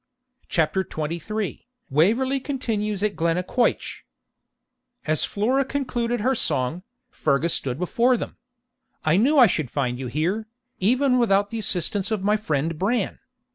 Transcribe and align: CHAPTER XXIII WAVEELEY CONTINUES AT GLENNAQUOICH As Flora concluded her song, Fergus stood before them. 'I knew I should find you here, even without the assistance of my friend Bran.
CHAPTER 0.47 0.81
XXIII 0.81 1.67
WAVEELEY 1.91 2.39
CONTINUES 2.39 3.03
AT 3.03 3.15
GLENNAQUOICH 3.15 4.03
As 5.05 5.23
Flora 5.23 5.63
concluded 5.63 6.21
her 6.21 6.33
song, 6.33 6.81
Fergus 7.11 7.53
stood 7.53 7.77
before 7.77 8.17
them. 8.17 8.37
'I 9.05 9.17
knew 9.17 9.37
I 9.37 9.45
should 9.45 9.69
find 9.69 9.99
you 9.99 10.07
here, 10.07 10.47
even 10.79 11.19
without 11.19 11.51
the 11.51 11.59
assistance 11.59 12.09
of 12.09 12.23
my 12.23 12.35
friend 12.35 12.79
Bran. 12.79 13.19